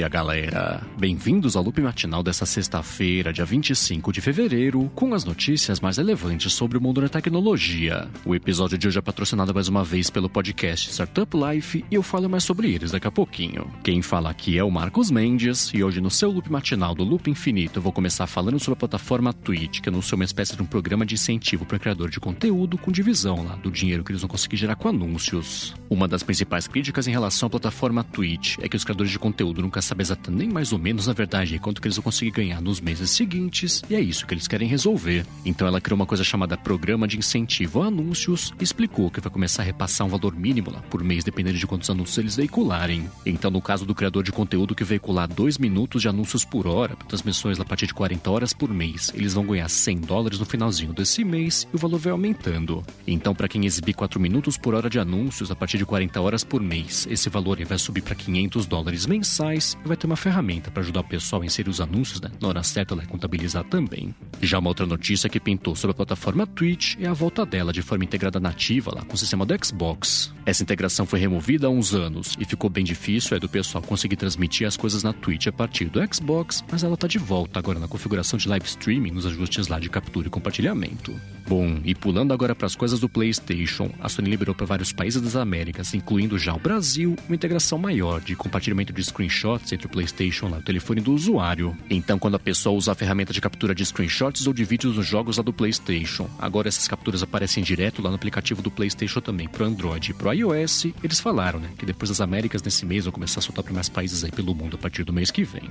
[0.00, 0.89] dia, galera!
[1.00, 6.52] Bem-vindos ao loop matinal dessa sexta-feira, dia 25 de fevereiro, com as notícias mais relevantes
[6.52, 8.06] sobre o mundo da tecnologia.
[8.22, 12.02] O episódio de hoje é patrocinado mais uma vez pelo podcast Startup Life e eu
[12.02, 13.72] falo mais sobre eles daqui a pouquinho.
[13.82, 17.30] Quem fala aqui é o Marcos Mendes e hoje no seu loop matinal do Loop
[17.30, 20.66] Infinito eu vou começar falando sobre a plataforma Twitch, que anunciou uma espécie de um
[20.66, 24.28] programa de incentivo para criador de conteúdo com divisão lá do dinheiro que eles vão
[24.28, 25.74] conseguir gerar com anúncios.
[25.88, 29.62] Uma das principais críticas em relação à plataforma Twitch é que os criadores de conteúdo
[29.62, 32.60] nunca sabem exatamente nem mais ou menos, na verdade, quanto que eles vão conseguir ganhar
[32.60, 35.24] nos meses seguintes, e é isso que eles querem resolver.
[35.44, 39.30] Então ela criou uma coisa chamada Programa de Incentivo a Anúncios e explicou que vai
[39.30, 43.08] começar a repassar um valor mínimo lá por mês, dependendo de quantos anúncios eles veicularem.
[43.24, 46.96] Então, no caso do criador de conteúdo que veicular 2 minutos de anúncios por hora,
[47.08, 50.92] transmissões a partir de 40 horas por mês, eles vão ganhar 100 dólares no finalzinho
[50.92, 52.82] desse mês e o valor vai aumentando.
[53.06, 56.44] Então, para quem exibir 4 minutos por hora de anúncios a partir de 40 horas
[56.44, 60.70] por mês, esse valor vai subir para 500 dólares mensais e vai ter uma ferramenta
[60.70, 62.30] para ajudar o pessoal a inserir os anúncios, né?
[62.40, 64.14] Na hora certa ela é contabilizar também.
[64.40, 67.82] Já uma outra notícia que pintou sobre a plataforma Twitch é a volta dela de
[67.82, 70.32] forma integrada nativa lá com o sistema do Xbox.
[70.44, 74.16] Essa integração foi removida há uns anos e ficou bem difícil é do pessoal conseguir
[74.16, 77.78] transmitir as coisas na Twitch a partir do Xbox, mas ela tá de volta agora
[77.78, 81.14] na configuração de live streaming nos ajustes lá de captura e compartilhamento.
[81.48, 85.20] Bom, e pulando agora para as coisas do PlayStation, a Sony liberou para vários países
[85.20, 89.90] das Américas, incluindo já o Brasil, uma integração maior de compartilhamento de screenshots entre o
[89.90, 91.76] PlayStation e o telefone do usuário.
[91.90, 95.04] Então, quando a pessoa usa a ferramenta de captura de screenshots ou de vídeos nos
[95.04, 99.48] jogos lá do PlayStation, agora essas capturas aparecem direto lá no aplicativo do PlayStation também
[99.48, 100.86] para Android e para iOS.
[101.02, 103.88] Eles falaram, né, que depois das Américas nesse mês vão começar a soltar para mais
[103.88, 105.68] países aí pelo mundo a partir do mês que vem.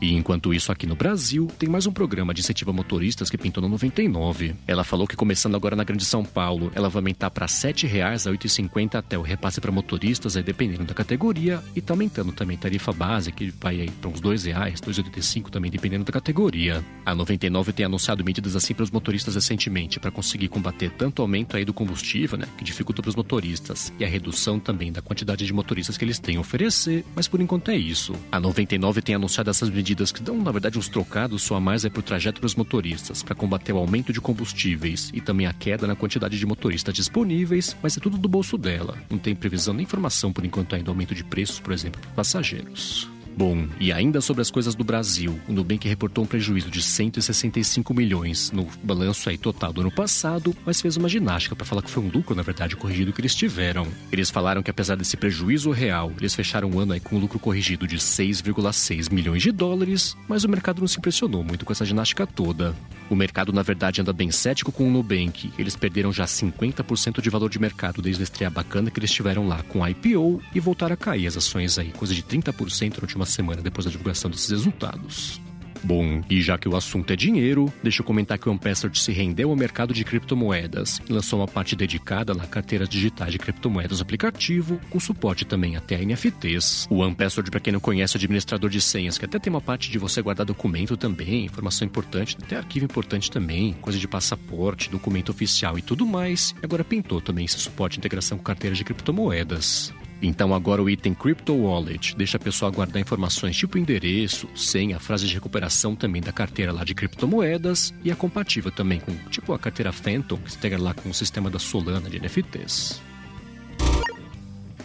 [0.00, 3.36] E enquanto isso, aqui no Brasil, tem mais um programa de incentivo a motoristas que
[3.36, 4.54] pintou no 99.
[4.66, 8.26] Ela falou que começando agora na Grande São Paulo, ela vai aumentar para R$ 7,00
[8.26, 12.32] a R$ 8,50 até o repasse para motoristas, aí dependendo da categoria, e tá aumentando
[12.32, 16.12] também tarifa base, que vai aí para uns R$ 2,00, R$ 2,85 também, dependendo da
[16.12, 16.82] categoria.
[17.04, 21.22] A 99 tem anunciado medidas assim para os motoristas recentemente, para conseguir combater tanto o
[21.22, 25.02] aumento aí do combustível, né, que dificulta para os motoristas, e a redução também da
[25.02, 28.14] quantidade de motoristas que eles têm a oferecer, mas por enquanto é isso.
[28.32, 31.60] A 99 tem anunciado essas medidas medidas que dão, na verdade, uns trocados só a
[31.60, 35.46] mais é para o trajeto dos motoristas, para combater o aumento de combustíveis e também
[35.48, 38.96] a queda na quantidade de motoristas disponíveis, mas é tudo do bolso dela.
[39.10, 43.10] Não tem previsão nem informação por enquanto ainda aumento de preços, por exemplo, para passageiros.
[43.40, 47.94] Bom, e ainda sobre as coisas do Brasil, o Nubank reportou um prejuízo de 165
[47.94, 51.90] milhões no balanço aí total do ano passado, mas fez uma ginástica para falar que
[51.90, 53.86] foi um lucro, na verdade, corrigido que eles tiveram.
[54.12, 57.38] Eles falaram que apesar desse prejuízo real, eles fecharam o ano aí com um lucro
[57.38, 61.86] corrigido de 6,6 milhões de dólares, mas o mercado não se impressionou muito com essa
[61.86, 62.76] ginástica toda.
[63.08, 65.50] O mercado, na verdade, anda bem cético com o Nubank.
[65.58, 69.48] Eles perderam já 50% de valor de mercado desde a estreia bacana que eles tiveram
[69.48, 73.02] lá com a IPO e voltaram a cair as ações aí, coisa de 30% na
[73.02, 75.40] última semana depois da divulgação desses resultados.
[75.82, 79.12] Bom, e já que o assunto é dinheiro, deixa eu comentar que o Ampestard se
[79.12, 84.00] rendeu ao mercado de criptomoedas e lançou uma parte dedicada na carteira digitais de criptomoedas
[84.00, 86.86] aplicativo, com suporte também até a NFTs.
[86.90, 89.90] O Ampestard, para quem não conhece, é administrador de senhas, que até tem uma parte
[89.90, 95.30] de você guardar documento também, informação importante, até arquivo importante também, coisa de passaporte, documento
[95.30, 96.54] oficial e tudo mais.
[96.62, 99.92] E agora pintou também esse suporte de integração com carteiras de criptomoedas.
[100.22, 105.26] Então agora o item Crypto Wallet deixa a pessoa guardar informações tipo endereço, senha, frase
[105.26, 109.58] de recuperação também da carteira lá de criptomoedas e é compatível também com tipo a
[109.58, 113.09] carteira Phantom, que integra lá com o sistema da Solana de NFTs.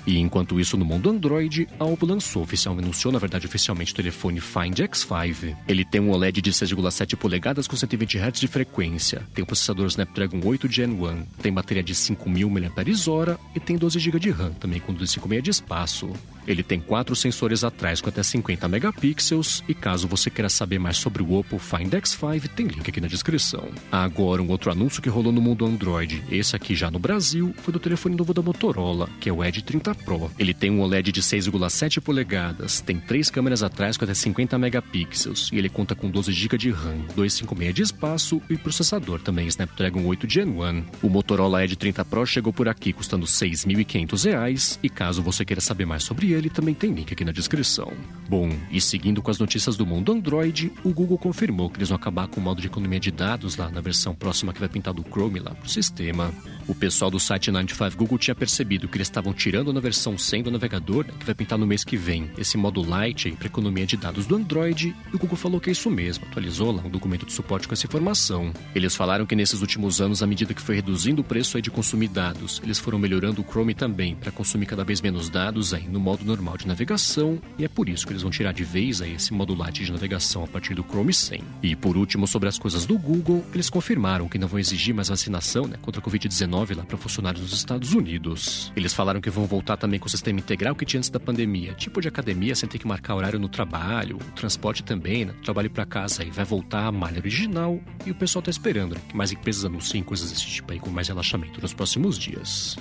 [0.06, 3.96] E enquanto isso, no mundo Android, a Oppo lançou oficialmente, anunciou na verdade oficialmente o
[3.96, 5.56] telefone Find X5.
[5.68, 9.88] Ele tem um OLED de 6,7 polegadas com 120 Hz de frequência, tem o processador
[9.88, 14.52] Snapdragon 8 Gen 1, tem bateria de 5.000 mAh e tem 12 GB de RAM,
[14.54, 16.10] também com 256 de espaço.
[16.48, 20.98] Ele tem quatro sensores atrás com até 50 megapixels e caso você queira saber mais
[20.98, 23.68] sobre o Oppo Find X5, tem link aqui na descrição.
[23.92, 27.74] Agora, um outro anúncio que rolou no mundo Android, esse aqui já no Brasil, foi
[27.74, 30.32] do telefone novo da Motorola, que é o Edge 30 Pro.
[30.38, 35.50] Ele tem um OLED de 6,7 polegadas, tem três câmeras atrás com até 50 megapixels
[35.52, 40.06] e ele conta com 12 GB de RAM, 256 de espaço e processador também Snapdragon
[40.06, 40.84] 8 Gen 1.
[41.02, 45.62] O Motorola Edge 30 Pro chegou por aqui custando R$ 6.500 e caso você queira
[45.62, 47.92] saber mais sobre ele, também tem link aqui na descrição.
[48.28, 51.96] Bom, e seguindo com as notícias do mundo Android, o Google confirmou que eles vão
[51.96, 54.94] acabar com o modo de economia de dados lá na versão próxima que vai pintar
[54.94, 56.34] do Chrome lá pro sistema.
[56.68, 60.44] O pessoal do site 95 Google tinha percebido que eles estavam tirando na versão 100
[60.44, 63.86] do navegador, né, que vai pintar no mês que vem, esse modo Lite para economia
[63.86, 66.90] de dados do Android, e o Google falou que é isso mesmo, atualizou lá um
[66.90, 68.52] documento de suporte com essa informação.
[68.74, 71.70] Eles falaram que nesses últimos anos, à medida que foi reduzindo o preço aí de
[71.70, 75.88] consumir dados, eles foram melhorando o Chrome também para consumir cada vez menos dados aí
[75.88, 79.04] no modo normal de navegação, e é por isso que eles vão tirar de vez
[79.04, 81.44] aí esse modo Lite de navegação a partir do Chrome 100.
[81.62, 85.10] E por último, sobre as coisas do Google, eles confirmaram que não vão exigir mais
[85.10, 88.72] vacinação né, contra a Covid-19 lá para funcionários dos Estados Unidos.
[88.76, 91.74] Eles falaram que vão voltar também com o sistema integral que tinha antes da pandemia,
[91.74, 95.70] tipo de academia sem ter que marcar horário no trabalho, o transporte também, né, trabalho
[95.70, 96.30] para casa aí.
[96.30, 100.04] Vai voltar à malha original e o pessoal tá esperando né, que mais empresas anunciem
[100.04, 102.78] coisas desse tipo aí com mais relaxamento nos próximos dias.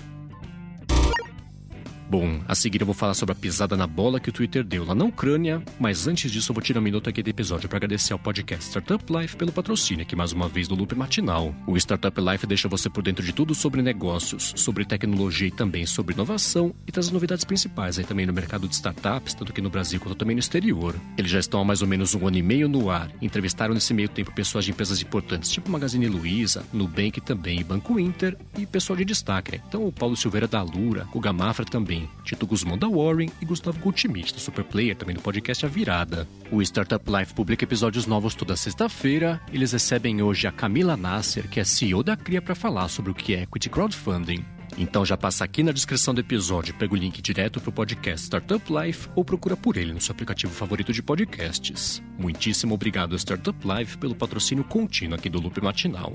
[2.08, 4.84] Bom, a seguir eu vou falar sobre a pisada na bola que o Twitter deu
[4.84, 7.78] lá na Ucrânia, mas antes disso eu vou tirar um minuto aqui do episódio para
[7.78, 11.54] agradecer ao podcast Startup Life pelo patrocínio aqui mais uma vez do Loop Matinal.
[11.66, 15.86] O Startup Life deixa você por dentro de tudo sobre negócios, sobre tecnologia e também
[15.86, 19.70] sobre inovação e traz novidades principais aí também no mercado de startups, tanto aqui no
[19.70, 20.94] Brasil quanto também no exterior.
[21.16, 23.94] Eles já estão há mais ou menos um ano e meio no ar, entrevistaram nesse
[23.94, 28.66] meio tempo pessoas de empresas importantes tipo Magazine Luiza, Nubank também e Banco Inter e
[28.66, 29.62] pessoal de destaque, né?
[29.66, 31.93] Então o Paulo Silveira da Lura, o Gamafra também
[32.24, 36.28] Tito Guzmão da Warren e Gustavo Goldschmidt da Superplayer, também do podcast A Virada.
[36.50, 39.40] O Startup Life publica episódios novos toda sexta-feira.
[39.52, 43.14] Eles recebem hoje a Camila Nasser, que é CEO da Cria, para falar sobre o
[43.14, 44.44] que é Equity Crowdfunding.
[44.76, 48.24] Então já passa aqui na descrição do episódio, pega o link direto para o podcast
[48.24, 52.02] Startup Life ou procura por ele no seu aplicativo favorito de podcasts.
[52.18, 56.12] Muitíssimo obrigado Startup Life pelo patrocínio contínuo aqui do Loop Matinal.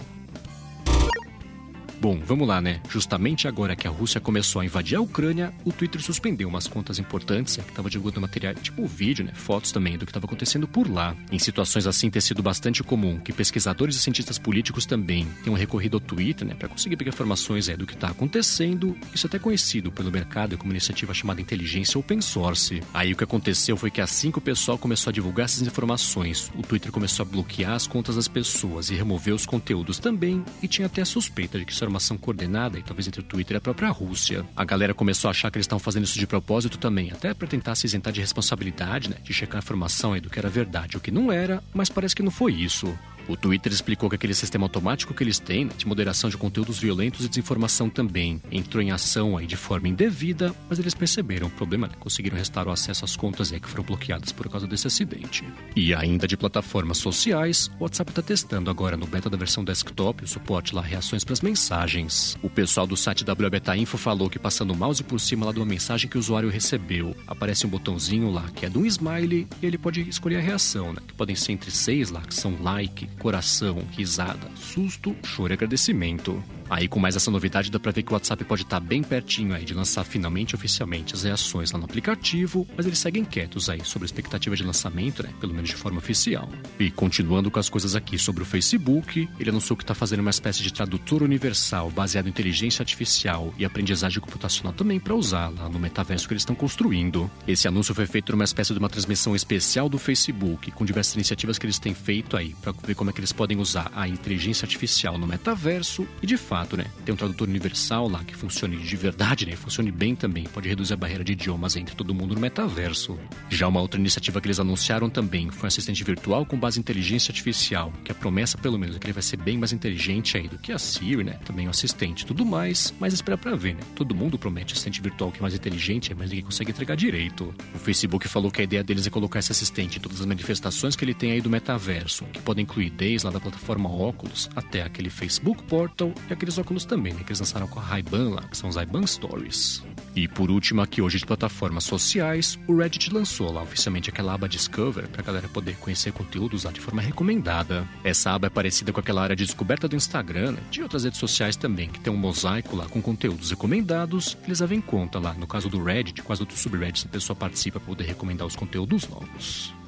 [2.02, 2.80] Bom, vamos lá, né?
[2.90, 6.98] Justamente agora que a Rússia começou a invadir a Ucrânia, o Twitter suspendeu umas contas
[6.98, 9.34] importantes, é, que estava divulgando material, tipo vídeo, né?
[9.34, 11.14] Fotos também do que estava acontecendo por lá.
[11.30, 15.98] Em situações assim, tem sido bastante comum que pesquisadores e cientistas políticos também tenham recorrido
[15.98, 16.56] ao Twitter, né?
[16.56, 18.98] Para conseguir pegar informações é, do que está acontecendo.
[19.14, 22.82] Isso é até conhecido pelo mercado como iniciativa chamada inteligência open source.
[22.94, 26.50] Aí o que aconteceu foi que assim que o pessoal começou a divulgar essas informações,
[26.58, 30.68] o Twitter começou a bloquear as contas das pessoas e remover os conteúdos também, e
[30.68, 33.24] tinha até a suspeita de que isso era uma ação coordenada, e talvez entre o
[33.24, 34.46] Twitter e a própria Rússia.
[34.56, 37.48] A galera começou a achar que eles estavam fazendo isso de propósito também, até para
[37.48, 39.18] tentar se isentar de responsabilidade, né?
[39.24, 42.16] De checar a informação aí do que era verdade ou que não era, mas parece
[42.16, 42.98] que não foi isso.
[43.30, 46.80] O Twitter explicou que aquele sistema automático que eles têm né, de moderação de conteúdos
[46.80, 51.52] violentos e desinformação também entrou em ação aí de forma indevida, mas eles perceberam o
[51.52, 51.94] problema, né?
[52.00, 55.46] conseguiram restaurar o acesso às contas aí que foram bloqueadas por causa desse acidente.
[55.76, 60.24] E ainda de plataformas sociais, o WhatsApp está testando agora no beta da versão desktop
[60.24, 62.36] o suporte lá reações para as mensagens.
[62.42, 65.60] O pessoal do site WBeta Info falou que passando o mouse por cima lá de
[65.60, 69.48] uma mensagem que o usuário recebeu, aparece um botãozinho lá que é de um smiley
[69.62, 71.02] e ele pode escolher a reação, né?
[71.08, 76.42] Que podem ser entre seis lá, que são like, coração, risada, susto, choro e agradecimento.
[76.70, 79.02] Aí, com mais essa novidade, dá pra ver que o WhatsApp pode estar tá bem
[79.02, 83.70] pertinho aí de lançar finalmente oficialmente as reações lá no aplicativo, mas eles seguem quietos
[83.70, 85.34] aí sobre a expectativa de lançamento, né?
[85.40, 86.48] Pelo menos de forma oficial.
[86.80, 90.30] E continuando com as coisas aqui sobre o Facebook, ele anunciou que está fazendo uma
[90.30, 95.68] espécie de tradutor universal baseado em inteligência artificial e aprendizagem computacional também para usar lá
[95.68, 97.30] no metaverso que eles estão construindo.
[97.48, 101.58] Esse anúncio foi feito numa espécie de uma transmissão especial do Facebook, com diversas iniciativas
[101.58, 104.66] que eles têm feito aí para ver como é que eles podem usar a inteligência
[104.66, 106.86] artificial no metaverso e de fato fato, né?
[107.06, 109.56] Tem um tradutor universal lá que funcione de verdade, né?
[109.56, 110.44] Funcione bem também.
[110.44, 113.18] Pode reduzir a barreira de idiomas entre todo mundo no metaverso.
[113.50, 116.82] Já uma outra iniciativa que eles anunciaram também foi um assistente virtual com base em
[116.82, 120.38] inteligência artificial, que a promessa, pelo menos, é que ele vai ser bem mais inteligente
[120.38, 121.40] aí do que a Siri, né?
[121.46, 123.82] Também o assistente tudo mais, mas espera pra ver, né?
[123.96, 127.54] Todo mundo promete assistente virtual que é mais inteligente, mas ninguém consegue entregar direito.
[127.74, 130.96] O Facebook falou que a ideia deles é colocar esse assistente em todas as manifestações
[130.96, 134.82] que ele tem aí do metaverso, que podem incluir desde lá da plataforma Oculus até
[134.82, 137.20] aquele Facebook Portal e aquele aqueles óculos também, né?
[137.24, 139.84] Que eles lançaram com a Ray-Ban lá, que são os Ray-Ban Stories.
[140.16, 144.50] E por último, aqui hoje de plataformas sociais, o Reddit lançou lá oficialmente aquela aba
[144.50, 147.88] Discover para a galera poder conhecer conteúdos lá de forma recomendada.
[148.04, 150.60] Essa aba é parecida com aquela área de descoberta do Instagram, né?
[150.72, 154.60] de outras redes sociais também, que tem um mosaico lá com conteúdos recomendados, que eles
[154.60, 155.34] levam em conta lá.
[155.34, 159.08] No caso do Reddit, quase outros subreddits, a pessoa participa para poder recomendar os conteúdos
[159.08, 159.79] novos.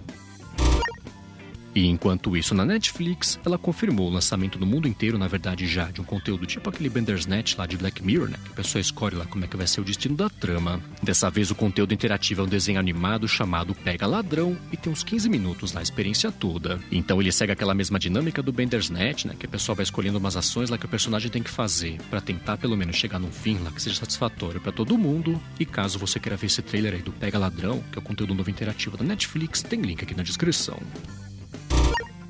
[1.74, 5.86] E enquanto isso, na Netflix, ela confirmou o lançamento no mundo inteiro, na verdade já,
[5.86, 8.38] de um conteúdo tipo aquele Bandersnatch lá de Black Mirror, né?
[8.44, 10.82] Que a pessoa escolhe lá como é que vai ser o destino da trama.
[11.02, 15.04] Dessa vez o conteúdo interativo é um desenho animado chamado Pega Ladrão e tem uns
[15.04, 16.80] 15 minutos na experiência toda.
[16.92, 19.36] Então ele segue aquela mesma dinâmica do Bandersnatch, né?
[19.40, 22.20] Que a pessoa vai escolhendo umas ações lá que o personagem tem que fazer para
[22.20, 25.42] tentar pelo menos chegar num fim lá que seja satisfatório para todo mundo.
[25.60, 28.36] E caso você queira ver esse trailer aí do Pega Ladrão, que é o conteúdo
[28.36, 30.78] novo interativo da Netflix, tem link aqui na descrição.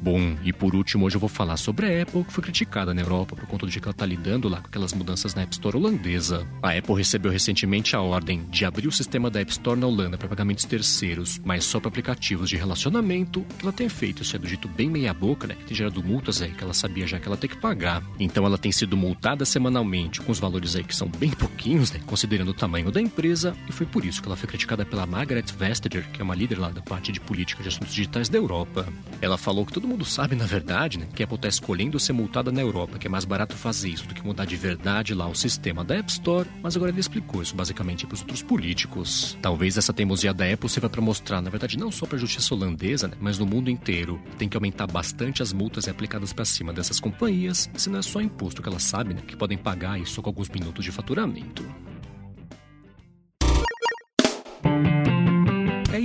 [0.02, 3.02] Bom, e por último, hoje eu vou falar sobre a Apple, que foi criticada na
[3.02, 5.78] Europa por conta de que ela está lidando lá com aquelas mudanças na App Store
[5.78, 6.48] holandesa.
[6.64, 10.18] A Apple recebeu recentemente a ordem de abrir o sistema da App Store na Holanda
[10.18, 13.46] para pagamentos terceiros, mas só para aplicativos de relacionamento.
[13.60, 15.54] que ela tem feito, isso é do dito bem meia-boca, né?
[15.54, 18.04] Que tem gerado multas aí que ela sabia já que ela tem que pagar.
[18.20, 22.00] Então ela tem sido multada semanalmente com os valores aí que são bem pouquinhos, né?
[22.08, 25.46] Considerando o tamanho da empresa, e foi por isso que ela foi criticada pela Margaret
[25.56, 28.88] Vestager, que é uma líder lá da parte de política de assuntos digitais da Europa.
[29.22, 32.14] Ela falou que todo mundo sabe, na verdade, né, que a Apple está escolhendo ser
[32.14, 35.28] multada na Europa, que é mais barato fazer isso do que mudar de verdade lá
[35.28, 39.38] o sistema da App Store, mas agora ele explicou isso basicamente para os outros políticos.
[39.42, 42.56] Talvez essa teimosia da Apple sirva para mostrar, na verdade, não só para a justiça
[42.56, 46.72] holandesa, né, mas no mundo inteiro, tem que aumentar bastante as multas aplicadas para cima
[46.72, 50.22] dessas companhias, se não é só imposto que elas sabem né, que podem pagar isso
[50.22, 51.66] com alguns minutos de faturamento.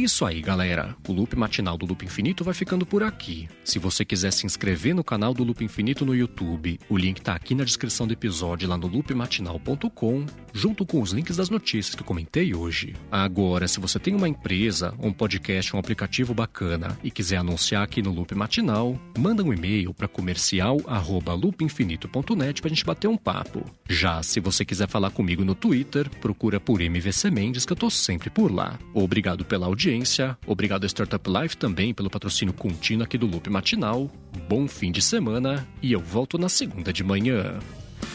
[0.06, 0.96] Isso aí, galera.
[1.06, 3.46] O loop matinal do Loop Infinito vai ficando por aqui.
[3.64, 7.34] Se você quiser se inscrever no canal do Loop Infinito no YouTube, o link tá
[7.34, 12.04] aqui na descrição do episódio lá no loopmatinal.com, junto com os links das notícias que
[12.04, 12.94] comentei hoje.
[13.10, 18.00] Agora, se você tem uma empresa, um podcast, um aplicativo bacana e quiser anunciar aqui
[18.00, 23.64] no Loop Matinal, manda um e-mail para comercial@loopinfinito.net pra gente bater um papo.
[23.88, 27.90] Já se você quiser falar comigo no Twitter, procura por MVC Mendes que eu tô
[27.90, 28.78] sempre por lá.
[28.94, 30.36] Obrigado pela audiência audiência.
[30.46, 34.10] Obrigado a Startup Life também pelo patrocínio contínuo aqui do Loop Matinal.
[34.48, 37.58] Bom fim de semana e eu volto na segunda de manhã.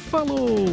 [0.09, 0.65] Falou!